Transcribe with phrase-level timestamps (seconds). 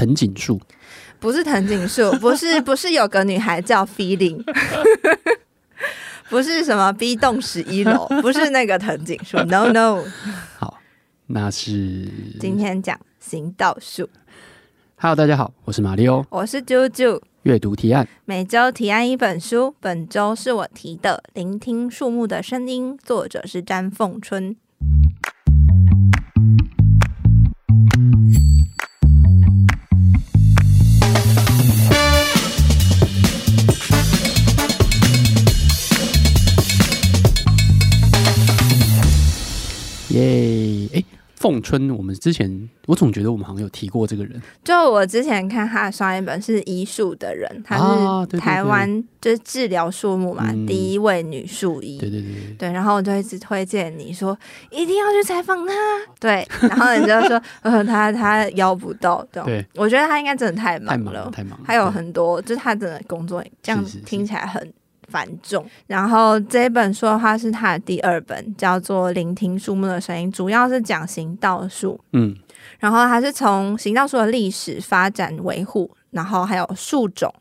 [0.00, 0.58] 藤井树，
[1.18, 4.42] 不是藤井树， 不是不是有个女孩叫 Feeling，
[6.30, 10.02] 不是什么 B 栋十一楼， 不是那个藤井树，No No。
[10.56, 10.78] 好，
[11.26, 12.08] 那是
[12.40, 14.08] 今天讲行道树。
[14.96, 17.20] Hello，大家好，我是马里欧，我是啾啾。
[17.42, 24.56] 阅读提案，每周提案一本书，本周是我提的《聆听树木的声音》，作者是詹凤春。
[41.40, 44.40] 凤春，我们之前我总觉得我们好像有提过这个人。
[44.62, 47.78] 就我之前看他上一本是医术的人，他
[48.30, 51.96] 是台湾就是治疗树木嘛，第一位女树医。
[51.96, 54.38] 对对对对，然后我就一直推荐你说
[54.70, 55.72] 一定要去采访他。
[56.20, 59.26] 对，然后你就说 呃，他他邀不到。
[59.32, 64.70] 对，我觉得他应该真的太忙了，太忙了，还有很多就是他真的工作这样听起来很。
[65.10, 72.00] 繁重，然后这本书的话是他的第二本，叫做《聆听树木的声音》，主要是讲行道树。
[72.12, 72.34] 嗯，
[72.78, 77.34] 然后还是从行道树的历史发展、维护，然后还有树种、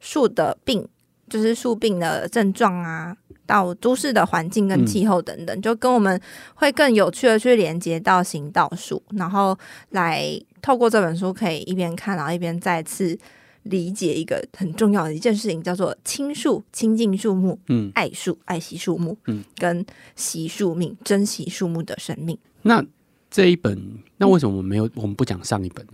[0.00, 0.88] 树的病，
[1.28, 3.14] 就是树病的症状啊，
[3.46, 6.18] 到都市的环境跟气候等等，嗯、就跟我们
[6.54, 9.56] 会更有趣的去连接到行道树，然后
[9.90, 10.26] 来
[10.62, 13.18] 透过这本书可以一边看，然后一边再次。
[13.64, 19.84] 理解一个很重要的一件事情，叫做亲树、亲近树木，嗯，爱树、爱惜树木，嗯，跟
[20.16, 22.36] 惜树命、珍惜树木的生命。
[22.62, 22.84] 那
[23.30, 24.88] 这一本，那为什么我们没有？
[24.94, 25.92] 我们不讲上一本呢？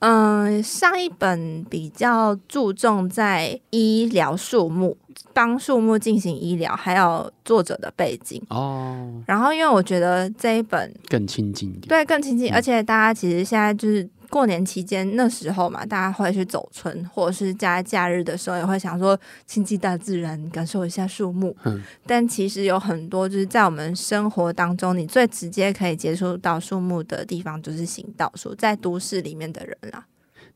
[0.00, 4.96] 嗯，上一本比较注重在医疗树木，
[5.32, 9.22] 帮树木进行医疗，还有作者的背景哦。
[9.26, 14.06] 然后，因为我觉得这一本更亲近一点，对，更亲近，而且大家其实现在就是。
[14.34, 21.56] 过年期间那时候嘛，大家会去走村，或者是加假日的时候，也会想说亲近大自然，感受一下树木。
[21.62, 30.04] 嗯，但其实有很多就是在我们生活当中，你最直接可以接触到树木的地方，就是行道树，在都市里面的人啦。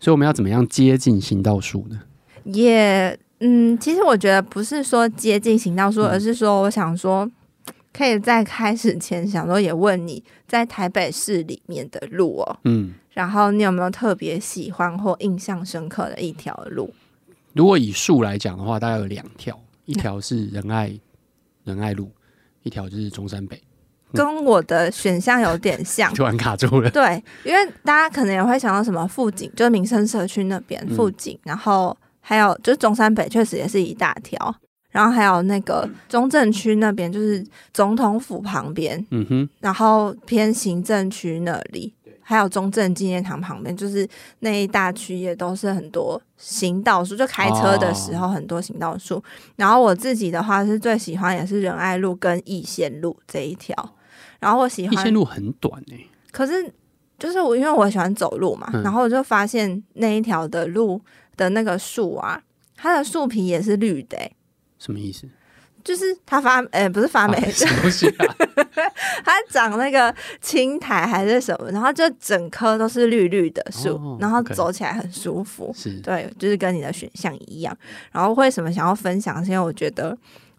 [0.01, 2.01] 所以我们要怎么样接近行道树呢？
[2.43, 7.31] 也，嗯，其实我觉得不是说接近行道树，嗯，而是说我想说，
[7.99, 12.95] 可以在开始前想说也问你在台北市里面的路哦，嗯。
[13.11, 16.95] 然后你有没有特别喜欢或印象深刻的一条路？
[17.55, 20.97] 如果以树来讲的话，大概有两条，一条是仁爱
[21.65, 22.09] 仁爱路，
[22.63, 23.61] 一条就是中山北。
[24.13, 26.89] 跟我的选项有点像， 突然卡住了。
[26.91, 34.55] 对，因为大家可能也会想到什么富锦，就是民生社区那边富锦，嗯、然后还有就是中山北，确实也是一大条。
[34.91, 41.95] 然后还有那个中正区那边，就是总统府旁边，嗯哼，然后偏行政区那里。
[42.21, 44.07] 还有中正纪念堂旁边，就是
[44.41, 49.15] 那一大区也都是很多行道树，就开车的时候很多行道树。
[49.15, 49.25] 哦、
[49.57, 53.75] 然后我自己的话是最喜欢也是仁爱路跟逸仙路这一条。
[54.39, 56.71] 然后我喜欢逸仙路很短哎、欸，可是
[57.19, 61.01] 就是我因为我喜欢走路嘛，嗯、然后我就发现那一条的路
[61.35, 62.43] 的那个树啊，
[62.77, 64.31] 它的树皮也是绿的、欸，
[64.79, 65.27] 什么意思？
[65.85, 68.27] 就是它发，哎、欸，不是发霉，什么东西啊？
[69.25, 75.73] 它长那个青苔还是什么，然后就整棵都是绿绿的树，哦、然后走起来很舒服。
[75.75, 77.75] 是对，就是跟你的选项一样。
[78.13, 79.43] 然后为什么想要分享？
[79.43, 80.11] 是因为我觉得，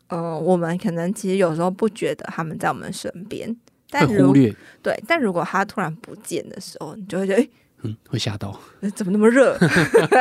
[0.07, 3.53] 嗯、呃，我们可能其实有时候不觉得他们在我们身边，
[3.91, 4.33] 但如
[4.81, 7.49] 对，但如果它突然不见的时候，你就会觉得，
[7.83, 8.57] 嗯，会吓到，
[8.95, 9.55] 怎么那么热？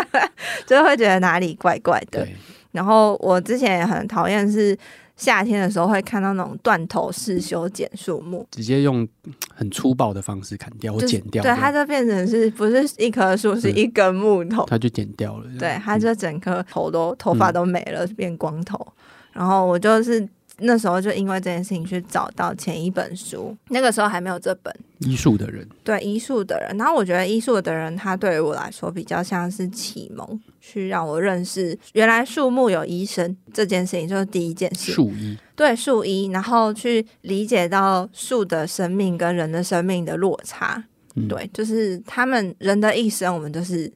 [0.67, 2.27] 就会觉得哪里怪怪的。
[2.73, 4.77] 对然后我之前也很讨厌是
[5.17, 9.07] 夏天的时候会看到那种断头式修剪树木，直接用
[9.55, 18.87] 很粗暴的方式砍掉或剪掉，对，它就变成是不是一棵树，是一根木头，它就剪掉了，对，它就整颗头都头发都没了，变光头。
[19.33, 20.29] 然后我就是。
[20.61, 24.75] 那时候就因为这件事情去找到前一本书，那个时候还没有这本。
[24.99, 26.77] 医术的人，对医术的人。
[26.77, 34.93] 然后我觉得医术的人，他对于我来说比较像是启蒙，去让我认识原来树木有医生这件事情，就是第一件事。
[34.93, 40.85] 树医对树医，然后去理解到树的生命跟人的生命的落差。
[41.15, 43.91] 嗯、对，就是他们人的一生，我们就是。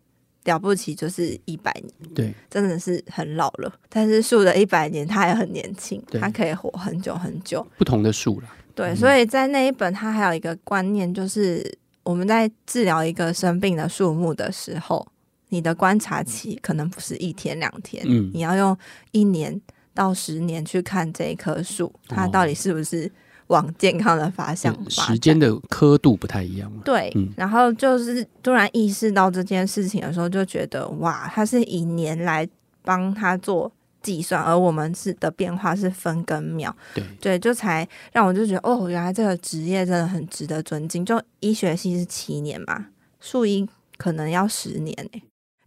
[0.44, 3.72] 了不起就是一百年，对，真的是很老了。
[3.88, 7.64] 但是树的一百年，它也很年轻，它可以活很久很久。
[7.78, 11.64] 不同的树了，对，嗯、所以在那一本，它还有一个观念，就是
[12.02, 15.06] 我们在治疗一个生病的树木的时候，
[15.52, 18.74] 你的观察期可能不是一天两天，嗯，你要用
[19.10, 19.60] 一年
[19.92, 23.10] 到十年去看这一棵树，它到底是不是
[23.48, 24.74] 往健康的方向。
[24.88, 26.72] 时间的刻度不太一样。
[26.82, 32.48] 对，嗯、然后就是突然意识到这件事情的时候，就觉得哇，它是以年来
[32.80, 33.70] 帮他做
[34.02, 36.74] 计算，而我们是的变化是分跟秒。
[36.94, 41.04] 对，对，就才让我就觉得哦，原来这个职业真的很值得尊敬。
[41.04, 42.86] 就医学系是七年嘛，
[43.20, 43.68] 树医
[43.98, 44.96] 可能要十年。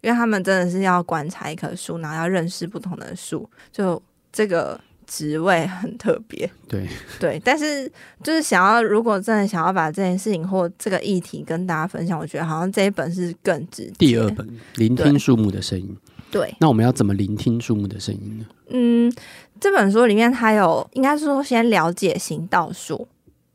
[0.06, 4.00] 因为他们真的是要观察一棵树，然后要认识不同的树，就
[4.32, 6.48] 这个职位很特别。
[6.70, 6.88] 对
[7.20, 7.92] 对，但是
[8.22, 13.94] 就是想要，如果真的想要把这件事情或这个议题跟大家分享，我觉得好像这一本是更直接。
[13.98, 15.98] 第二本，聆听树木的声音。
[16.30, 18.46] 对，那我们要怎么聆听树木的声音呢？
[18.70, 19.12] 嗯，
[19.60, 23.08] 这本书里面它有，应该是说先了解行道树，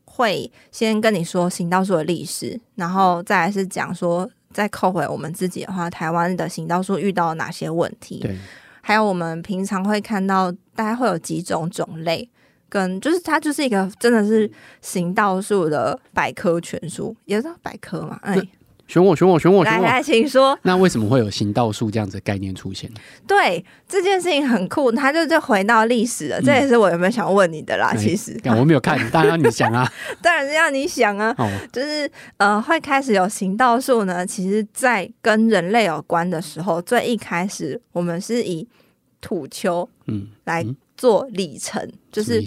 [0.03, 4.29] 会先跟你说行道树的历史，然后再来是讲说。
[4.53, 8.19] 再扣回我们自己的话，台湾的行道树遇到哪些问题？
[8.19, 8.37] 对，
[8.81, 12.29] 还有我们平常会看到，大概会有几种种类，
[12.69, 14.49] 跟就是它就是一个真的是
[14.81, 18.41] 行道树的百科全书，也是百科嘛，哎。
[18.91, 19.81] 选我，选我，选我，选我！
[19.85, 20.57] 来来，请说。
[20.63, 22.91] 那为什么会有行道树这样子的概念出现？
[23.25, 26.41] 对，这件事情很酷，它就就回到历史了。
[26.41, 27.91] 嗯、这也是我有没有想问你的啦？
[27.91, 29.89] 欸、其实我没有看， 当然要你想啊，
[30.21, 31.33] 当然是要你想啊。
[31.37, 34.27] 哦、就是呃，会开始有行道树呢。
[34.27, 38.67] 其实，在跟人类有关的时候，最一开始我们是以
[39.21, 40.65] 土丘嗯来
[40.97, 42.43] 做里程，嗯、就是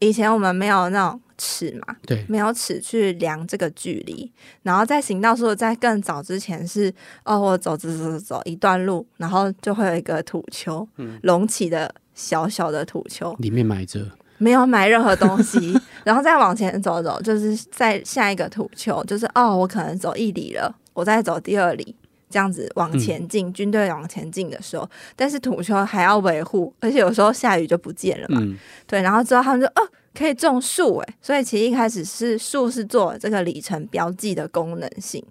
[0.00, 1.20] 以前我们没有那种。
[1.38, 4.30] 尺嘛，对，没有尺去量这个距离。
[4.62, 6.92] 然后在行道树在更早之前是，
[7.24, 14.10] 哦，我走走走走走一段路，然后就会有一个土丘，嗯，隆起的小小的土丘，里面埋着。
[14.38, 15.74] 没有埋任何东西，
[16.04, 21.96] 然后再往前走走，就是在下一个土丘，就是哦，我可能走一里了，我再走第二里，
[22.28, 24.86] 这样子往前进，嗯、军队往前进的时候，
[25.16, 29.88] 但是土丘还要维护，而且有时候下雨就不见了嘛，嗯、对，然后之后他们就哦。
[30.16, 35.22] 可以种树诶，所以其实一开始是树是做这个里程标记的功能性，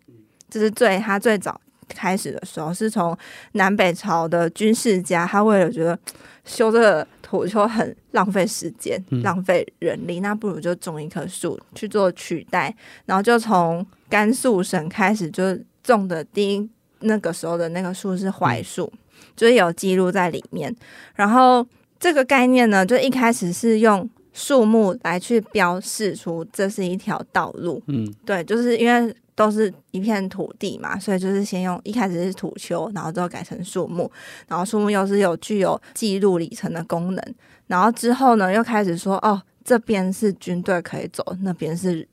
[0.48, 3.18] 这是最他最早开始的时候，是从
[3.54, 5.98] 南北朝的军事家，他为了觉得
[6.44, 12.72] 修这个土丘很浪费时间、浪费人力，那不如就种一棵树去做取代，
[13.06, 18.92] 然后就从甘肃省开始就种的第一那个时候的那个树是槐树，
[19.36, 20.76] 就是有记录在里面。
[21.16, 21.66] 然后
[22.00, 24.08] 这个概念呢，就一开始是用。
[24.36, 34.12] 树木来去标示出这是一条道路，嗯，对，就是因为都是一片土地嘛，所以就是先用一开始是土丘，然后之后改成树木，
[34.50, 37.36] 然后树木又是有具有记录里程的功能，
[37.68, 42.06] 然后之后呢又开始说哦，这边是军队可以走，那边是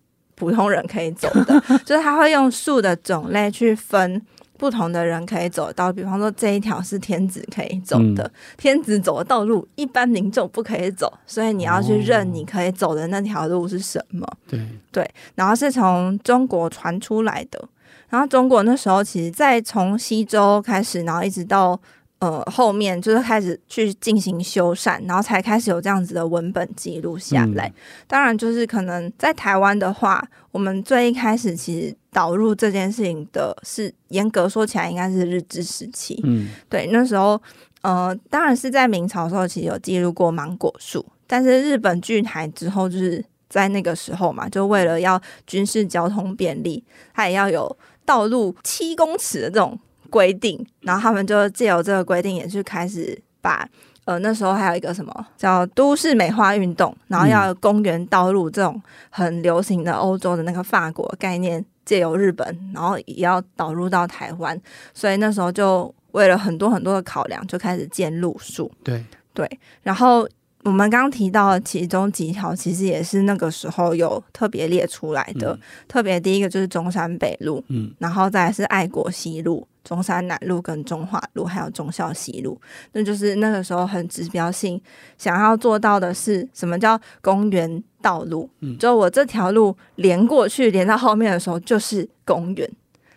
[0.43, 4.21] 普通人可以走的， 就是他会用树的种类去分。
[4.59, 14.25] 不同的人可以走到，比方说这一条是天子可以走的，嗯、天子走的道路，一般民众不可以走，所以你要去认你可以走的那条路是什么。
[14.49, 14.61] 对
[14.93, 17.61] 对，然后是从中国传出来的，
[18.09, 21.81] 然后中国那时候其实在从西周开始，然后一直到。
[22.23, 27.67] 呃，后面就是开始去进行修缮，然后才开始有这样子的文本记录下来。
[27.67, 27.75] 嗯、
[28.07, 36.21] 当然，就是可能在台湾的话，我们最一开始其实导入这件事情的是严格说起来，应该是日治时期。
[36.23, 37.43] 嗯，对，那时候
[37.81, 49.77] 呃，当然是在明朝的时候，其实有记录过芒果树，但是日本据台之后，就是在那个时候嘛，就为了要军事交通便利，它也要有道路七公尺的这种。
[50.13, 53.67] 规定，然后他们就借由这个规定，也是开始把
[54.05, 64.61] 呃那时候还有一个什么叫都市美化运动，然后要公园道路这种很流行的欧洲的那个法国概念，借由日本，然后也要导入到台湾，
[64.93, 68.71] 所以那时候就为了很多很多的考量，就开始建路树。
[68.85, 69.03] 对
[69.33, 69.49] 对，
[69.83, 70.29] 然后
[70.65, 79.67] 我们刚刚提到其中几条，其实也是那个时候有特别列出来的，嗯、特别第一个就是中山北路，嗯，然后再来是爱国西路。
[79.85, 82.61] 中山南路、跟中华路，还有忠孝西路，
[82.93, 84.81] 那就是那个时候很指标性，
[85.19, 88.49] 想要做到的是什么叫公园道路？
[88.61, 92.71] 嗯，就我这条路连过去，连到后面的时候就是公园，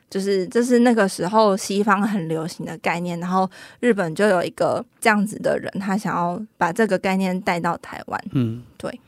[0.09, 3.19] 就是这是那个时候西方很流行的概念。
[3.19, 8.23] 然后日本就有一个这样子的人，他想要把这个概念带到台湾。
[8.31, 8.99] 嗯，对。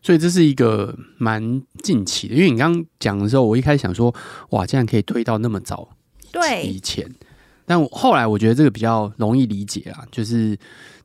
[0.00, 4.14] 所以这是一个蛮近期的，因为你刚刚讲的时候，我一开始想说，
[4.50, 5.86] 哇，竟然可以推到那么早。
[6.34, 7.10] 对，以前，
[7.64, 10.58] 但我后来我觉得这个比较容易理解啊，就是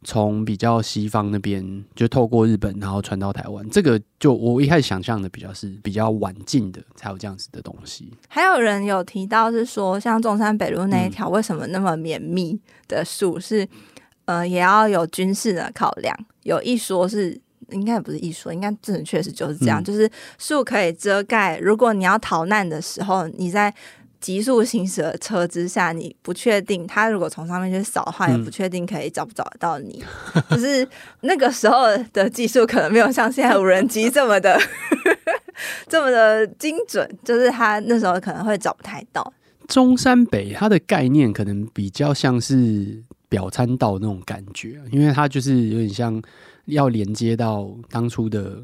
[0.03, 3.69] 从比较西方那边就透过日本，然后传到台湾。
[3.69, 8.12] 这个就我一开始想象的比较是比较晚近的才有这样子的东西。
[8.27, 13.67] 还有人有提到是说，像中山北路那一条为什么那么绵密的树是，
[14.25, 16.15] 呃，也要有军事的考量。
[16.43, 17.39] 有一说是
[17.71, 21.57] 应该也不是一说，应该真的确实就是这样，嗯、就是树可以遮盖。
[21.59, 23.71] 如果你要逃难的时候，你在
[24.19, 30.03] 急速行驶的车之下，你不确定他如果从上面去扫的话，也不确定可以找不找得到你。
[30.49, 30.88] 就、嗯、是
[31.21, 34.59] 那个时候的技术可能没有像现在无人机这么的
[35.88, 39.33] 这么的精准，就是他那时候可能会找不太到。
[39.67, 46.21] 中山北它的概念可能比较像是表参道那种感觉，因为它就是有点像
[46.65, 48.61] 要连接到当初的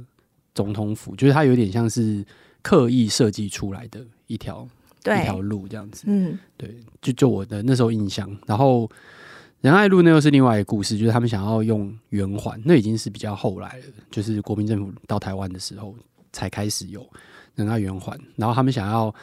[0.53, 2.25] 总统府，就是它有点像是
[2.61, 4.67] 刻意设计出来的一条。
[5.05, 8.29] 对一条路这样子，嗯，对，就就我的那时候印象。
[8.47, 8.89] 然后
[9.61, 15.95] 仁爱路那又是另外一个故事，就是他们想要用圆环，那已经是比较后来了，就是国民政府到台湾的时候
[16.33, 17.07] 才开始有
[17.53, 18.19] 仁爱圆环。
[18.35, 19.13] 然后他们想要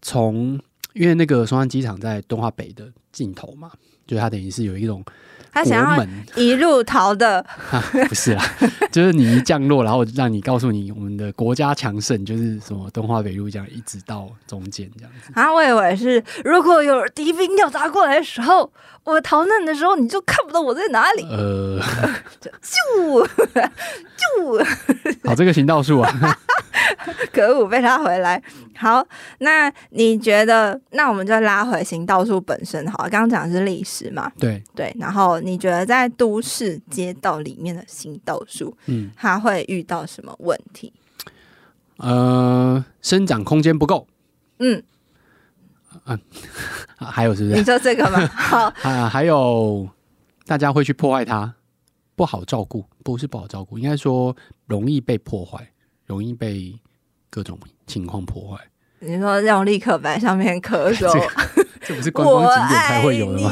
[0.00, 0.58] 从，
[0.94, 3.70] 因为那个松山机场在敦化北的尽头嘛，
[4.06, 5.04] 就它等于是有一种。
[5.56, 7.38] 他想要一路逃的、
[7.72, 8.44] 啊，不是啦，
[8.92, 15.32] 就是你一降落，然后让你告诉你我们的国家强盛，就是什么东华北路这样一直到中间这样子。
[15.34, 18.70] 啊，我以为是如果有敌兵要砸过来的时候，
[19.04, 21.22] 我逃难的时候，你就看不到我在哪里。
[21.30, 21.80] 呃，
[22.38, 22.50] 就
[23.24, 23.26] 就，
[24.52, 24.64] 就
[25.24, 26.38] 好这个行道树啊。
[27.32, 28.40] 可恶，被拉回来。
[28.76, 29.04] 好，
[29.38, 30.78] 那你觉得？
[30.90, 32.86] 那我们就拉回行道树本身。
[32.90, 34.30] 好，刚刚讲的是历史嘛？
[34.38, 34.94] 对对。
[34.98, 40.92] 然后你觉得在都市街道里面的行道树，嗯，它会遇到什么问题？
[41.98, 44.06] 呃，生长空间不够。
[44.58, 44.82] 嗯
[46.04, 46.20] 嗯、
[46.96, 47.56] 啊， 还有是不是？
[47.56, 48.26] 你说这个吗？
[48.34, 49.88] 好啊，还有
[50.44, 51.54] 大家会去破坏它，
[52.14, 54.36] 不好照顾，不是不好照顾，应该说
[54.66, 55.70] 容易被破坏。
[56.06, 56.72] 容易被
[57.28, 58.64] 各种情况破坏。
[59.00, 61.12] 你说用立可白上面刻说，
[61.82, 63.50] 这不是观光景点才会有的吗？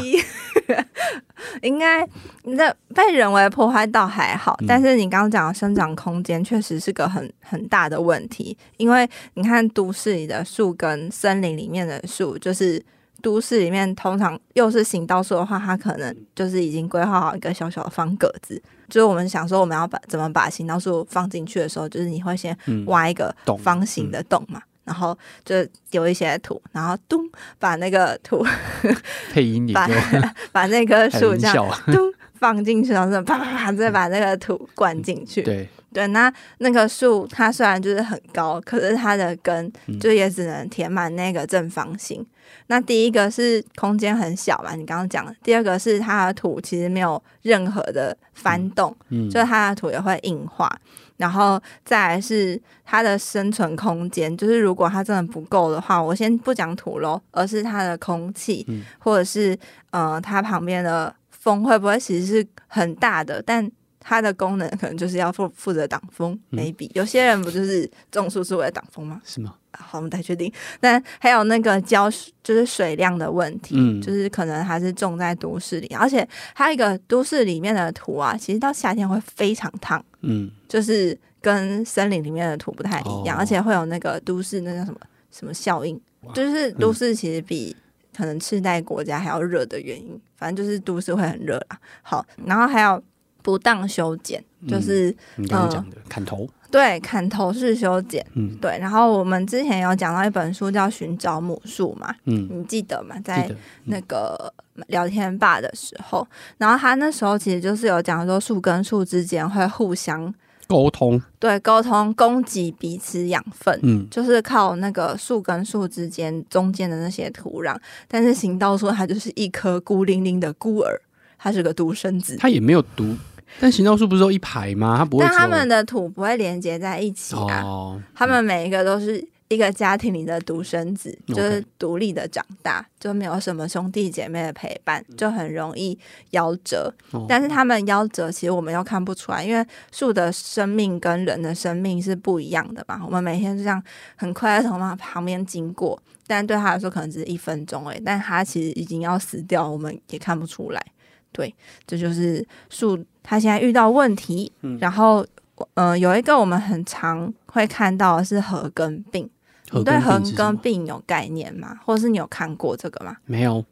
[1.61, 2.07] 应该
[2.43, 8.57] 那被人为破坏倒还好，嗯、但是你刚刚讲的生长空间确实是个很很大的问题。
[8.77, 12.83] 因为你看都市里的树跟森林里面的树，就是
[13.21, 18.61] 都市里面通常又是行道树的话，它可能就是已经规划好一个小小的方格子。
[18.87, 22.55] 就是我们想说，我们要把怎么把行道树放进去的时候，就是你会先
[22.85, 25.55] 挖一个方形的洞嘛，嗯、然后就
[25.91, 27.19] 有一些土，然后咚
[27.59, 28.45] 把那个土
[29.33, 29.89] 配音把
[30.53, 31.55] 把那棵树这样
[31.87, 31.97] 咚
[32.35, 35.41] 放进去，然后啪啪啪再把那个土灌进去。
[35.41, 42.23] 对对，那那个树它虽然就是很高，可是它的根就也只能填满那个正方形。
[42.67, 45.33] 那第一个是空间很小嘛，你刚刚讲的。
[45.41, 50.69] 第二个是它的土其实没有任何的翻动，嗯，就是它的土也会硬化。
[51.15, 59.57] 然后再来是它的生存空间，就是如果它真的不够的话，我先不讲土喽，而是它的空气，嗯，或者是
[59.91, 63.71] 呃它旁边的风会不会其实是很大的，但
[64.07, 69.19] 它的功能可能就是要负负责挡风，maybe，嗯，有些人不就是种树是为了挡风吗？
[69.25, 69.55] 是吗？
[69.71, 70.51] 好，我们再确定。
[70.79, 72.07] 但还有那个浇，
[72.43, 84.99] 就是水量的问题，嗯，就是可能还是种在都市里，而且还有一个都市里面的土啊，其实到夏天会非常烫，嗯，就是跟森林里面的土不太一样，哦、而且会有那个都市那叫什么
[85.31, 85.99] 什么效应，
[86.33, 87.75] 就是都市其实比
[88.15, 91.79] 可能次贷国家还要热的原因，嗯、反正就是都市会很热啦。
[92.03, 93.01] 好，然后还有
[93.45, 96.49] 不当修剪，就是、嗯、你刚刚讲的、呃、砍头。
[96.71, 98.75] 对，砍头式修剪，嗯，对。
[98.79, 103.15] 然后我们之前有讲到一本书叫《寻找母树》嘛，嗯，你记得吗？
[103.23, 103.49] 在
[103.83, 104.51] 那个
[104.87, 110.33] 聊天吧的时候，嗯、然后他那时候其实就是有讲说树跟树之间会互相
[110.67, 117.77] 沟通，对，沟通供给彼此养分，嗯，就是靠那个树跟树之间中间的那些土壤。
[118.07, 120.99] 但是行道树它就是一颗孤零零的孤儿，
[121.37, 123.15] 它是个独生子，它也没有独。
[123.59, 124.95] 但行道树不是都一排吗？
[124.97, 127.61] 它不会，但他们的土不会连接在一起啊。
[127.61, 135.97] 哦、他们每一个都是一个家庭里的独生子，嗯、就是独立的长大就没有什么兄弟姐妹的陪伴，就很容易
[136.31, 136.93] 夭折。
[137.11, 143.01] 哦、但是他们夭折，其实我们又看不出来，因为树的生命跟人的生命是不一样的嘛。
[143.05, 143.81] 我们每天就这样
[144.15, 150.83] 很快的从它旁边经过，但对他来说可能只是一分钟诶，但他其实已经要死掉，我们也看不出来。
[151.31, 151.53] 对，
[151.85, 152.97] 这就是树，
[153.27, 154.51] 它现在遇到问题。
[154.61, 155.25] 嗯、然后，
[155.73, 159.27] 呃，有一个我们很常会看到的是核根病。
[159.71, 161.79] 你对核根病有概念吗？
[161.83, 163.17] 或者是你有看过这个吗？
[163.25, 163.65] 没有。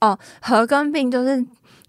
[0.00, 1.44] 哦，核根病就是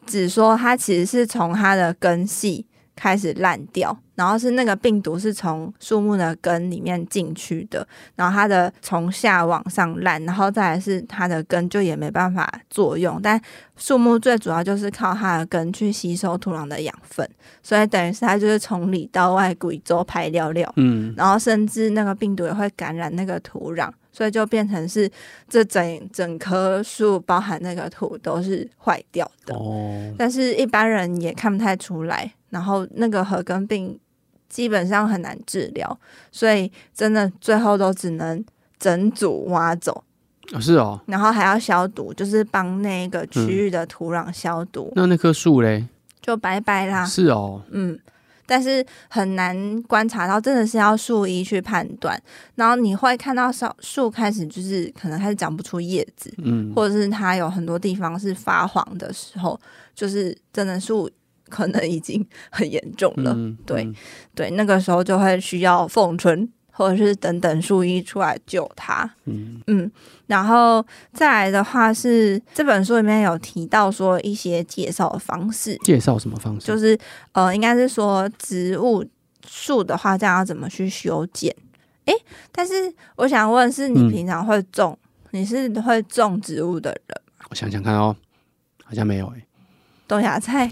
[0.05, 7.85] 指说它其实是从它的根系开始烂掉，然后是那个病毒是从树木的根里面进去的，
[8.15, 13.19] 然后它的从下往上烂，然后再来是它的根就也没办法作用。
[13.21, 13.39] 但
[13.75, 17.29] 树木最主要就是靠它的根去吸收土壤的养分，
[17.61, 25.11] 所以等于是它就是从里到外鬼州排尿尿，嗯，然后甚至那个病毒也会感染那个土壤，所以就变成是
[25.49, 29.53] 这整整棵树包含那个土都是坏掉的。
[29.53, 32.31] 哦，但是一般人也看不太出来。
[32.55, 33.99] 然后那个核根病
[34.47, 35.99] 基本上很难治疗，
[36.31, 38.41] 所以真的最后都只能
[38.79, 40.05] 整组挖走。
[40.53, 40.97] 哦，是哦。
[41.05, 44.89] 然后还要消毒，就是帮那个区域的土壤消毒。
[44.91, 45.85] 嗯，那那棵树嘞？
[46.21, 47.05] 就拜拜啦。
[47.05, 47.61] 是哦。
[47.71, 47.99] 嗯，
[48.45, 52.17] 但是很难观察到，真的是要树医去判断。
[52.55, 59.59] 然后你会看到树树开始就是可能开始长不出叶子，嗯，或者是它有很多地方是发黄的时候，
[59.93, 61.11] 就是真的树。
[61.49, 63.95] 可能已经很严重了，嗯、对、嗯、
[64.33, 69.09] 对，那个时候就会需要凤春或者是等等树医出来救他。
[69.25, 69.89] 嗯嗯，
[70.27, 76.67] 然后再来的话是这本书里面有提到说一些介绍的方式，介绍什么方式？
[76.67, 76.97] 就是
[77.31, 79.05] 呃，应该是说植物
[79.47, 81.55] 树的话，这样要怎么去修剪？
[82.05, 82.13] 诶，
[82.51, 82.73] 但是
[83.15, 84.97] 我想问，是你平常会种？
[85.31, 87.21] 嗯、你是会种植物的人？
[87.49, 88.15] 我想想看哦，
[88.83, 89.45] 好像没有诶。
[90.07, 90.71] 豆芽菜，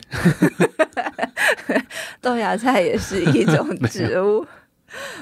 [2.21, 4.45] 豆芽菜也是一种 植物，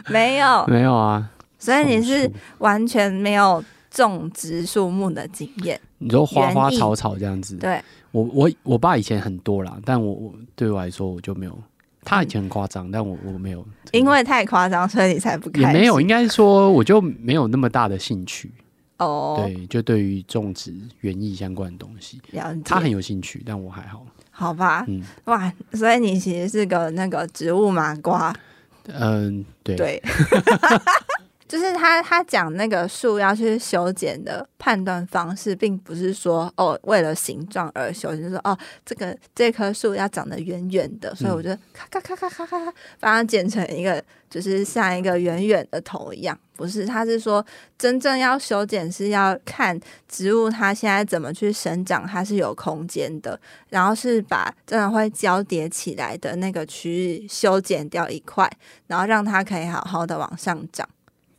[0.09, 1.29] 没有， 没有啊。
[1.57, 5.79] 所以你是完全没有种植树木的经验。
[5.99, 7.79] 你说花花草草这样子，对，
[8.11, 11.57] 我我我爸以前很多啦，但我我对我来说我就没有。
[12.03, 15.67] 他以前很夸张，但我我没有，因为太夸张，所以你才不开心。
[15.67, 18.51] 也没有，应该说我就没有那么大的兴趣。
[19.01, 22.21] 哦，对，就对于种植园艺相关的东西，
[22.63, 24.05] 他很有兴趣，但我还好。
[24.29, 28.33] 好吧，嗯，哇，所以你其实是个那个植物麻瓜。
[28.87, 29.75] 嗯，对。
[29.75, 30.01] 对。
[31.51, 46.39] 就是他他讲那个树要去修剪的判断方式，并不是说哦为了形状而修剪，就是说哦这个这棵树要长得圆圆的，所以我就咔咔咔咔咔咔咔把它剪成一个就是像一个圆圆的头一样。
[46.55, 47.45] 不是，他是说
[47.77, 49.77] 真正要修剪是要看
[50.07, 58.49] 植物它现在怎么去生长，它是有空间的，然后是把真的会交叠起来的那个区域修剪掉一块，
[58.87, 60.87] 然后让它可以好好的往上长。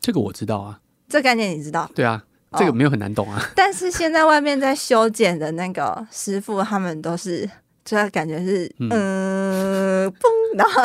[0.03, 1.89] 这个我知道啊，这概念你知道？
[1.95, 2.23] 对啊，
[2.59, 3.41] 这个没有很难懂啊。
[3.57, 7.49] 但是现在外面在修剪的那个师傅，他们都是，
[7.85, 10.85] 就感觉是，嗯，呃、嘣，然后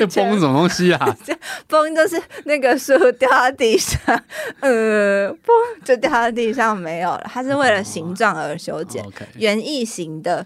[0.00, 1.16] 就嘣什么东西啊？
[1.68, 4.00] 嘣就是那个树掉到地上，
[4.60, 5.50] 呃，嘣
[5.84, 7.22] 就掉到地上没有了。
[7.26, 9.04] 它是为了形状而修剪，
[9.36, 10.44] 园艺型的，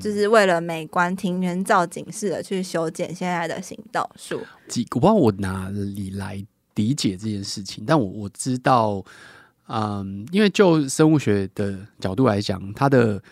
[0.00, 4.40] 就是为了美观、庭园造景式的去修剪现在的行道树。
[4.68, 6.44] 几，我不知道我哪里来。
[6.74, 9.04] 理解这件事情，但我我知道，
[9.68, 13.22] 嗯，因为就生物学的角度来讲，它的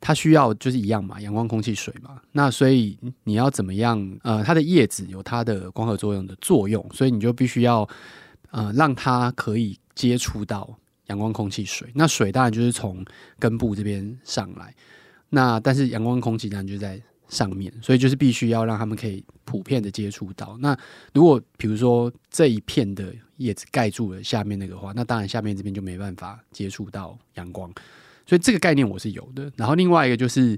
[0.00, 2.20] 它需要就是一样嘛，阳光、空气、水嘛。
[2.32, 4.18] 那所以你要怎么样？
[4.22, 7.88] 呃，它的叶子有它的光合作用的作用，所以你就必须要
[8.50, 10.68] 呃让它可以接触到
[11.06, 11.88] 阳光、空气、水。
[11.94, 13.04] 那水当然就是从
[13.38, 14.74] 根部这边上来，
[15.30, 17.00] 那但是阳光、空气当然就在
[17.34, 20.56] 上面，所以就是必须要让他们可以普遍的接触到。
[20.60, 20.78] 那
[21.12, 27.68] 如果比如说这一片的叶子盖住了下面那个话，那当然下面这边就没办法接触到阳光。
[28.24, 29.50] 所以这个概念我是有的。
[29.56, 30.56] 然后另外一个就是，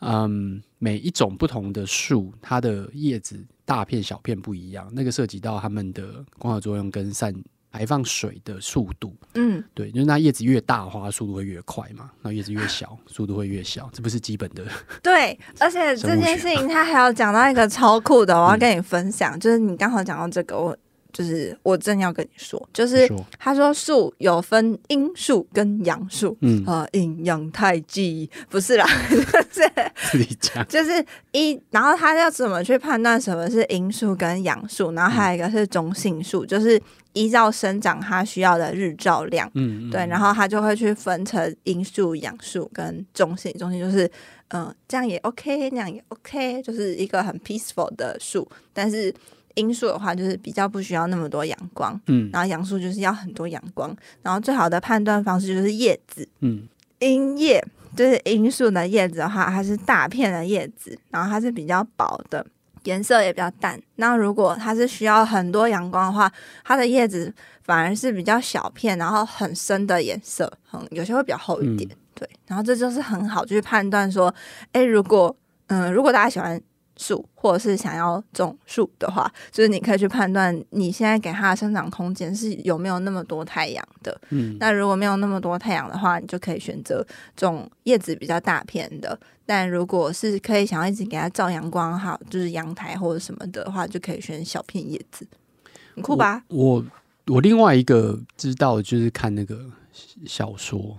[0.00, 7.34] 嗯，每一种不同的树，它的叶子大片小片不一样，那个涉及到它们的光合作用跟散。
[7.74, 14.64] 排放水的速度，嗯，对，就是那叶子越大的话，速度会越快嘛；那叶子越小，速度会越小，这不是基本的。
[15.02, 20.76] 对，而且这件事情 他还要讲到一个超酷的，我要跟你分享，嗯、就是你刚好讲到这个，我。
[21.14, 26.62] 就是我正要跟你说，就是他说树有分阴树跟阳树，嗯。
[26.66, 28.84] 啊，阴阳太极不是啦，
[29.52, 30.26] 就是
[30.66, 36.80] 就是一，然后他要怎么去判断什么是阴树跟阳树，然后还有一个是中性树，就是
[37.12, 44.04] 依照生长它需要的日照量，嗯，对，然后他就会去分成阴树、阳树跟中性，中性就是
[44.48, 49.14] 嗯、呃，这样也 OK，那样也 OK，就是一个很 peaceful 的树，但是。
[49.54, 56.66] 阴树的话，就是比较不需要那么多阳光，嗯，然后阳树就是要很多阳光，然后最好的判断方式就是叶子，嗯，
[56.98, 57.64] 阴叶
[57.94, 62.44] 就是阴树的叶子的话，它是大片的叶子，然后它是比较薄的，
[62.82, 63.80] 颜色也比较淡。
[63.96, 66.30] 那如果它是需要很多阳光的话，
[66.64, 72.28] 它的叶子反而是比较小片，然后很深的颜色，嗯，有些会比较厚一点，嗯、对。
[72.48, 74.34] 然后这就是很好去判断说，
[74.72, 75.36] 哎，如果，
[75.68, 76.60] 嗯，如果大家喜欢。
[76.96, 84.20] 树，或者是想要种树的话，就是你可以去判断你现在给它的生长空间是有没有那么多太阳的。
[84.30, 89.18] 嗯，那如果没有那么多太阳的话，你就可以选择种叶子比较大片的。
[89.46, 95.26] 但如果是可以想要一直给它照阳光，哈，就是阳台或者什么的话，就可以选小片叶子。
[95.94, 96.42] 很酷吧？
[96.48, 96.84] 我我，
[97.34, 99.60] 我另外一个知道就是看那个
[100.26, 100.96] 小说，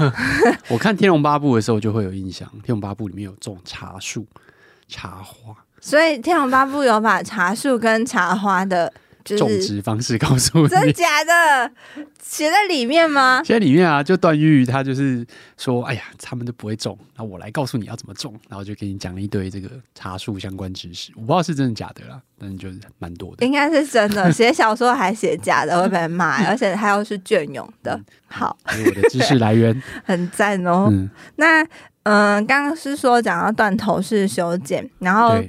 [0.68, 4.26] 我看《天龙八部》的时候就会有印象，《天龙八部》里面有种茶树。
[4.88, 8.92] 茶花，所以《天龙八部》有把茶树跟茶花的，
[9.24, 11.72] 就是种植方式告诉你，真的假的？
[12.22, 13.40] 写在里面吗？
[13.44, 14.02] 写在里面啊！
[14.02, 15.24] 就段誉他就是
[15.56, 21.12] 说，哎呀，他们都不会种，那我来告诉你要怎么种，然后就给你讲了一堆这个茶树相关知识。
[21.14, 24.30] 我不知道是真的假的啦，但是就是蛮多的，应该是真的。
[24.32, 27.94] 写小说还写假的会被骂，而且他又是隽永的。
[27.94, 30.88] 嗯、好，我的知识来源 很赞哦。
[30.90, 31.66] 嗯、那。
[32.08, 35.42] 嗯，刚刚是说讲到断头式修剪，然后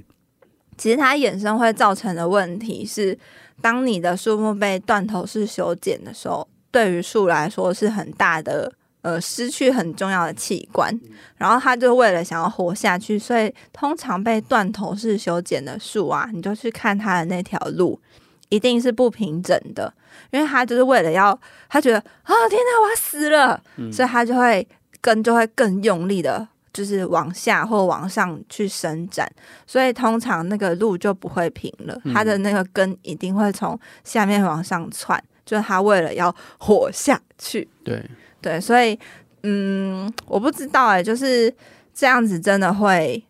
[0.76, 3.15] 其实它衍生会造成的问题是，
[3.62, 10.91] 当你的树木被断头式修剪的时候，对于树来说是很大的呃失去很重要的器官，
[11.36, 18.02] 然后它就为了想要活下去，所以通常被断头式修剪的树啊，你就去看它的那条路，
[18.50, 19.93] 一定是不平整的，
[20.32, 21.39] 因为它就是为了要，
[21.70, 24.67] 它觉得啊、哦、天哪，我要死了，嗯、所以他就会。
[25.08, 29.26] 根就会更用力的，就是往下或往上去伸展，
[29.65, 31.98] 所以通常那个路就不会平了。
[32.13, 37.65] 它的那个根一定会从下面往上窜，就是它为了要活下去。
[37.86, 38.04] 对
[38.41, 39.00] 对，所以
[39.43, 41.54] 嗯，我不知道哎、欸，就是
[41.93, 43.24] 这样子真的会，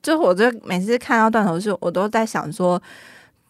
[0.00, 2.80] 就我就每次看到断头树，我都在想说，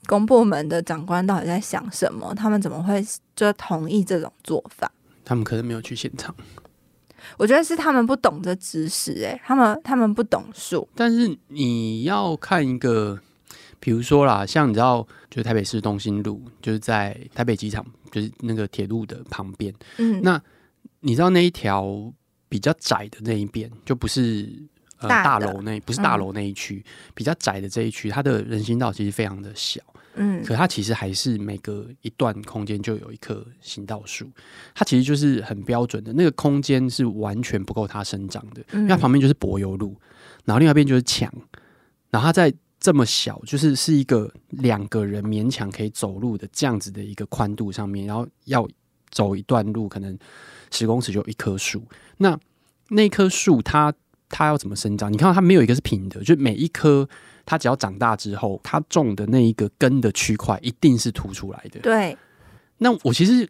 [0.06, 2.34] 公部门的长官到底在想什么？
[2.34, 3.04] 他们怎么会
[3.36, 4.90] 就同意这种做法？
[5.22, 6.34] 他们可能没有去现场。
[7.36, 10.88] 我觉得是他们不懂这知识，哎，他们他们不懂数。
[10.94, 13.18] 但是你要看一个，
[13.80, 19.72] 比如说啦，像你知道，就是台北市东兴路，就是在台北机场，就是那个铁路的旁边。
[19.98, 20.40] 嗯，那
[21.00, 22.12] 你知道那一条
[22.48, 24.48] 比较窄的那一边，就不是
[24.98, 29.80] 呃大楼那，不是大楼那一区，嗯，比较窄的这一区，它的人行道其实非常的小。
[30.16, 34.30] 嗯，可它其实还是每隔一段空间就有一棵行道树，
[34.74, 39.96] 它其实就是很标准的那个空间是完全不够它生长的，因为它旁边就是柏油路，
[40.44, 41.32] 然后另外一边就是墙，
[42.10, 48.68] 然后它在这么小，就是是一个两个人勉强可以走路的这样子的一个宽度上面，然后要
[49.10, 50.16] 走一段路，可能
[50.70, 51.82] 十公尺就有一棵树，
[52.18, 52.38] 那
[52.90, 53.92] 那棵树它
[54.28, 55.12] 它要怎么生长？
[55.12, 57.08] 你看到它没有一个是平的，就每一棵。
[57.46, 61.80] 它只要长大之后，它种的那一个根的区块一定是凸出来的。
[61.80, 62.16] 对。
[62.78, 63.48] 那我其实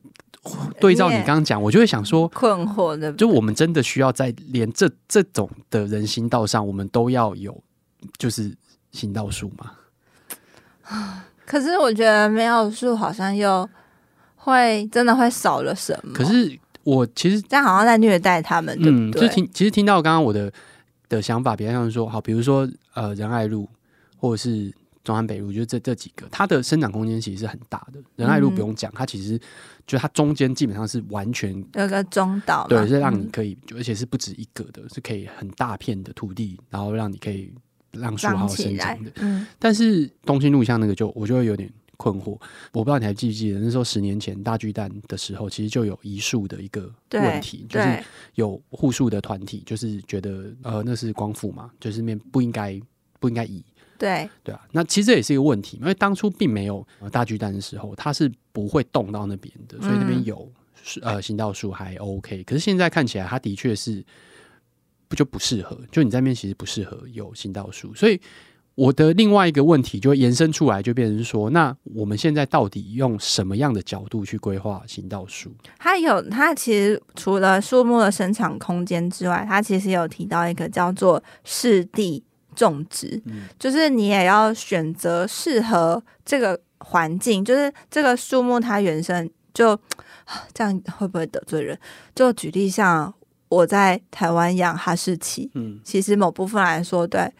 [0.78, 7.58] 对照你刚刚讲，我就会想说，困惑的，就我们真的需要在连这这种的人行道上，我们都要有
[8.18, 8.54] 就是
[8.92, 9.72] 行道树吗？
[11.46, 13.68] 可是我觉得没有树，好像又
[14.36, 16.12] 会真的会少了什么。
[16.12, 19.28] 可是我其实这样好像在虐待他们，嗯，对不对？
[19.28, 20.52] 就听其实听到刚刚我的
[21.08, 23.66] 的想法，比方像说，好，比如说呃仁爱路。
[24.24, 28.02] 或者是中山北路，就这这几个，它的生长空间其实是很大的。
[28.16, 29.38] 仁爱路不用讲，它其实
[29.86, 37.52] 就它中间基本上是完全有个中岛，对，是让你可以，而且是不止一个的，是可以很大片的土地，然后让你可以
[37.92, 39.12] 让树好好生长的。
[39.16, 42.40] 嗯，但是东兴路像那个就我就会有点困惑，
[42.72, 48.02] 我不知道你还记不记得那时候十年前大巨蛋的时候，其实就有移树的一个问题，就是
[48.36, 52.80] 有护树的团体就是觉得呃那是光复嘛，就是面不应该
[53.20, 53.62] 不应该移。
[53.98, 60.50] 对对啊，那其实这也是一个问题，因为当初并没有大巨蛋的时候，它是不会动到那边的，所以那边有
[61.02, 62.42] 呃行道树还 OK。
[62.44, 64.04] 可是现在看起来，它的确是
[65.08, 67.94] 不就不适合，就你在那边其实不适合有行道树。
[67.94, 68.20] 所以
[68.74, 75.54] 我的另外一个问题就延伸出来，就变成说，那我们现在到底用什么样的角度去规划行道树？
[75.78, 82.24] 它有，它其实除了树木的生长空间之外，它其实有提到一个叫做湿地。
[82.54, 83.22] 种植，
[83.58, 89.78] 就是你也要选择适合这个环境，就是这个树木它原生就
[90.52, 91.78] 这样会不会得罪人？
[92.14, 93.12] 就举例像
[93.48, 97.30] 我在台湾养哈士奇，嗯，其实某部分来说，对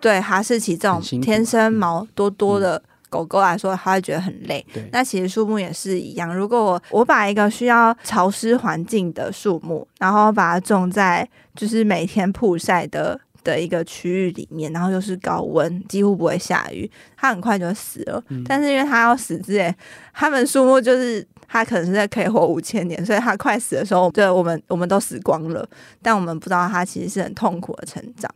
[0.00, 4.64] 对哈士奇这种天生毛多多的狗狗来说，它会觉得很累。
[4.92, 13.20] 那其实树木也是一样，如果我我把一个需要潮湿环境的树木，然后把它种在就是每天曝晒的。
[13.44, 18.20] 的一个区域里面，然后又是高温，几乎不会下雨，它很快就死了。
[18.28, 19.72] 嗯、但是因为它要死之前，
[20.12, 25.68] 他们树木就是它可能是在可以活五千年，所以它快死的时候，对，我们我们都死光了。
[26.02, 28.28] 但我们不知道它其实是很痛苦的成长。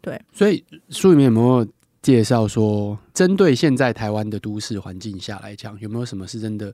[0.00, 1.66] 对，所以书里面有没有
[2.00, 6.72] 介绍说，针对现在台湾的都市环境下来讲，有没有什么是真的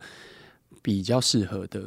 [0.82, 1.82] 比较适合的？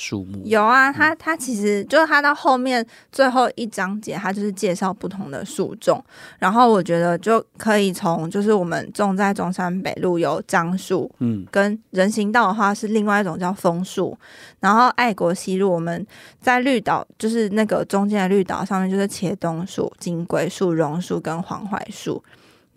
[0.00, 6.02] 树木有啊，它它其实就是它到后面最后一章节，它就是介绍不同的树种。
[6.38, 14.16] 然后我觉得就可以从就是我们种在中山北路有樟树，嗯，跟人行道的话是另外一种叫枫树。
[14.60, 16.06] 然后爱国西路我们
[16.40, 22.22] 在绿岛，就是那个中间的绿岛上面就是茄冬树、金龟树、榕树跟黄槐树。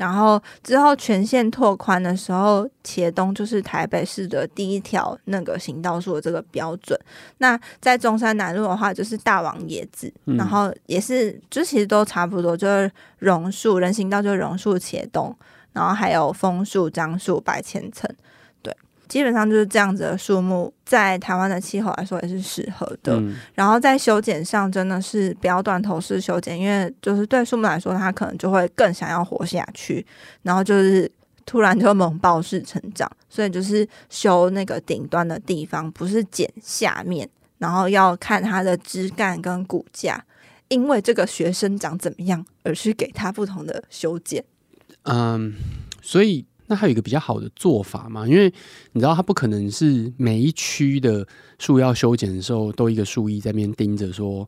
[0.01, 6.99] 然后之后全线拓宽的时候，茄东就是台北市的第一条那个行道树的这个标准。
[7.37, 15.37] 那在中山南路的话，就是大王椰子，嗯、然后也是就其实都差不多，就是榕树人行道就是榕树、茄东，
[15.71, 18.09] 然后还有枫树、樟树、白千层。
[19.12, 23.13] 基本上就是这样子的树木，在台湾的气候来说也是适合的。
[23.17, 30.06] 嗯、然后在修剪上，真的是不要断头式修剪，因为就是对树木来说，它可能就会更想要活下去，
[30.43, 31.12] 然后就是
[31.45, 33.12] 突然就猛爆式成长。
[33.28, 40.24] 所以就是修那个顶端的地方，不是剪下面，然后要看它的枝干跟骨架，
[40.69, 44.41] 因为这个学生长怎么样，而去给它不同的修剪。
[45.04, 45.54] 嗯，
[46.02, 46.45] 所以。
[46.71, 48.25] 那还有一个比较好的做法嘛？
[48.25, 48.45] 因为
[48.93, 51.27] 你知道，它不可能是每一区的
[51.60, 54.47] 树要修剪的时候，都一个树医在那边盯着说，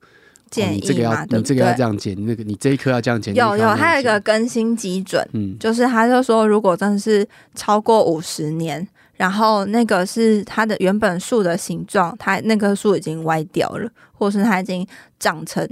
[0.49, 3.35] 建议、哦、你这个要你这个要这样剪，那个你这一棵要这样剪。
[3.35, 14.87] 有有，还有一个更新基准，嗯，就是他就说，如果真的是超过五十年，然后那个是它的原本树的形状，它那棵树已经歪掉了，或是它已经
[15.19, 15.67] 长成。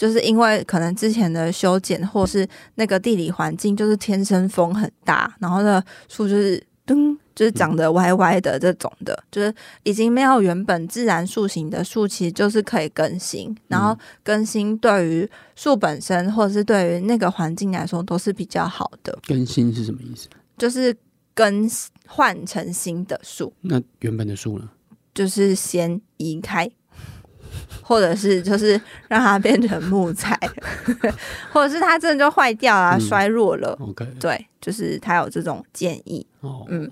[0.00, 19.18] 就是因为可能之前的修剪，或是那个地理环境，就是天生风很大，然后呢树就是噔，就是长得歪歪的这种的，就是已经没有原本自然树形的树，其实就是可以更新，然后更新对于树本身，或者是对于那个环境来说都是比较好的。
[19.26, 20.30] 更新是什么意思？
[20.56, 20.96] 就是
[21.34, 21.70] 更
[22.06, 23.52] 换成新的树。
[23.60, 24.70] 那原本的树呢？
[25.12, 26.70] 就是先移开。
[27.82, 30.38] 或者是就是让它变成木材，
[31.52, 33.76] 或者是它真的就坏掉啊、嗯、衰弱了。
[33.80, 36.26] OK，对，就是他有这种建议。
[36.40, 36.90] 哦，嗯，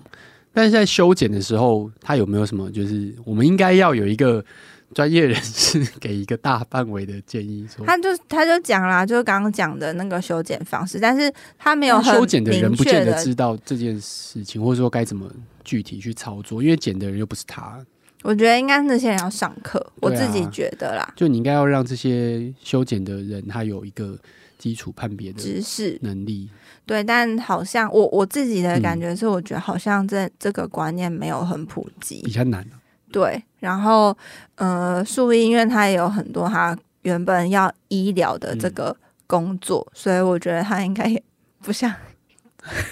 [0.52, 2.70] 但是在修剪的时候，他有没有什么？
[2.70, 4.44] 就是我们应该要有一个
[4.94, 7.84] 专业人士给一个大范围的建议说。
[7.86, 15.30] 他就他就讲啦，就是刚刚讲的那个修剪方式，但是他没有很修剪的人不见得知道这件事情，或者说该怎么
[15.64, 17.78] 具体去操作，因为剪的人又不是他。
[18.22, 21.12] 我觉得应该那些人要上课，我自己觉得啦。
[21.16, 24.18] 就你应该要让这些修剪的人，他有一个
[24.58, 26.50] 基础判别的知识能力。
[26.84, 32.66] 对，但好像我我自己的感觉是，我觉得好像这这个观念没有很普及，比较难。
[33.12, 34.16] 对，然后
[34.56, 41.22] 呃，树医院它也有很多他原本要医疗的这个工作，嗯、所以我觉得他应该也
[41.60, 41.94] 不像。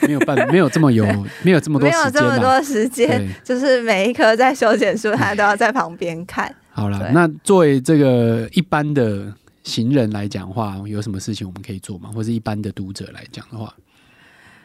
[0.02, 1.04] 没有办，没有这么有，
[1.42, 6.54] 没有这么多，没有这么多时间，就是每一棵在修剪树，他都要在旁边看。
[6.70, 12.10] 好了，那作为这个一般的行人来讲的话，有什么事情我们可以做吗？
[12.14, 13.74] 或是一般的读者来讲的话，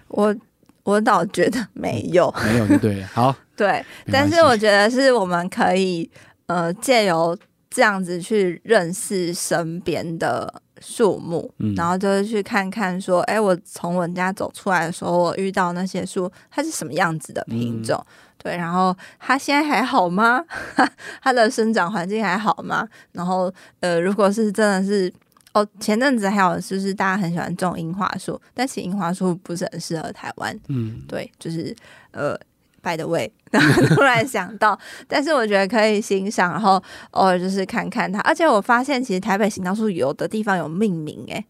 [0.10, 0.36] 我
[0.84, 3.08] 我倒觉得没有，没有就对了。
[3.13, 6.10] 好， 对，但是我觉得是我们可以
[6.47, 7.38] 呃借由
[7.69, 10.62] 这样子去认识身边的。
[10.82, 17.98] 树木，然后就是去看看，说，哎、嗯，我从我家走出来的时候，我遇到那些树，它是什么样子的品种？
[17.98, 20.44] 嗯、对，然后它现在还好吗？
[21.22, 22.86] 它的生长环境还好吗？
[23.13, 25.13] 然后，呃，如果是真的是，
[25.54, 30.60] 哦，前阵子还有就是大家很喜欢种樱花树，但其实樱花树不是很适合台湾。
[30.67, 31.76] 嗯，对，就是
[32.12, 32.38] 呃。
[32.84, 34.76] By the way， 然后突然想到，
[35.08, 38.20] 但是我觉得可以欣赏，然后偶尔就是看看它。
[38.22, 41.46] 而且我发现，其实台北行道树有的地方有命名，哎，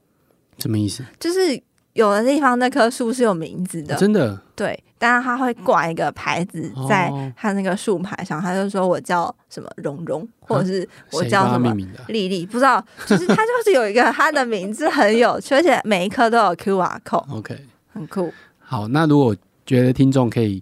[0.57, 1.05] 什么意思？
[1.21, 1.57] 就是
[1.93, 4.37] 有的地方那棵树是有名字的，真的。
[4.57, 11.73] 对，但是他会挂一个牌子在他那个树牌上，他就说我叫什么蓉蓉，或者是我叫什么
[12.09, 17.33] 丽丽，不知道，就是他就是有一个他的名字很有趣，而且每一棵都有 QR code。
[17.33, 17.57] OK，
[17.93, 18.33] 很酷。
[18.59, 19.33] 好，那如果
[19.65, 20.61] 觉得听众可以。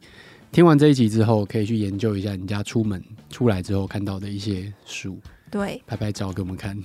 [0.51, 5.19] 听完这一集之后，可以去研究一下你家出门出来之后看到的一些树，
[5.51, 6.75] 对，拍拍照给我们看，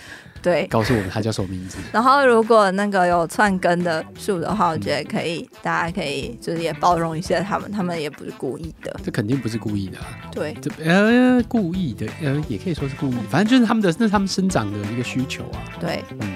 [0.43, 1.79] 对，告诉我们它叫什么名字。
[1.93, 16.35] 然后，如果那个有串根的树的话，我觉得可以，嗯、大家可以就是也包容一下他们，他们也不是故意的，这肯定不是故意的，啊，对，这呃故意的，呃也可以说是故意，反正就是他们的那是他们生长的一个需求啊，对，嗯，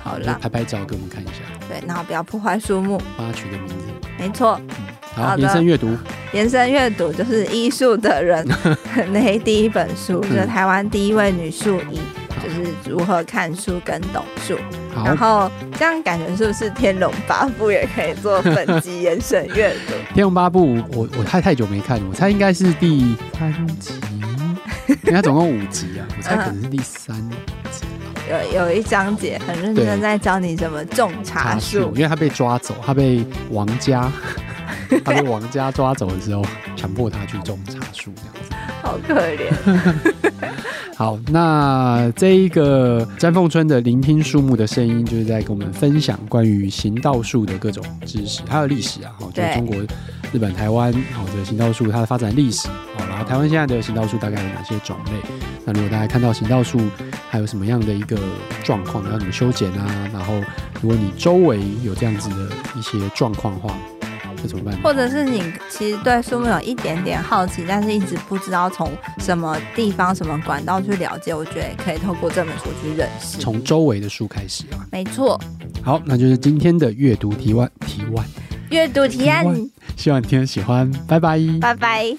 [0.00, 3.74] 好了，拍拍照给我们看一下，对，然后不要破坏树木，帮他取个名字，
[4.16, 4.60] 没错。
[4.68, 4.74] 嗯
[5.14, 5.96] 好，延伸阅读，
[6.32, 8.46] 延伸阅读就是医术的人
[9.12, 12.00] 那第一本书，就是台湾第一位女术医，
[12.42, 14.56] 就就是如何看书跟懂术。
[15.04, 19.94] 然后这样感觉是不是《天龙八部》也可以做本集延伸阅读？
[20.14, 23.94] 《天龙八部》我我太太久没看，我猜应该是第三集，
[24.88, 27.16] 因为它总共五集啊，我猜可能是第三
[27.70, 27.86] 集。
[28.30, 34.10] 有有一章节很认真在教你怎么种茶树，因为他被抓走，他被王家，
[35.00, 36.44] 他被王家抓走的时候，
[36.76, 39.52] 强迫他去种茶树，这样子， 好可怜。
[40.94, 49.76] 好，那这一个詹凤春的聆听树木的声音，就是在跟我们分享关于行道树的各种知识，还有历史啊，就是中国、
[50.32, 55.12] 日本、台湾，好的行道树它的发展历史，好，然后台湾现在的行道树大概有哪些种类？
[55.64, 56.78] 那如果大家看到行道树
[57.30, 58.16] 还有什么样的一个
[58.62, 60.08] 状况，要怎么修剪啊？
[60.12, 60.34] 然后
[60.80, 63.74] 如果你周围有这样子的一些状况的话。
[64.48, 64.80] 怎么办？
[64.82, 73.38] 或者是你其实对树木有一点点好奇，但是一直不知道从什么地方、什么管道去了解，我觉得也可以透过这本书去认识。
[73.38, 75.40] 从周围的书开始啊，没错。
[75.82, 78.24] 好，那就是今天的阅读提问提问，
[78.70, 79.44] 阅读提案。
[79.96, 82.16] 希望你听了喜欢，拜拜，拜拜。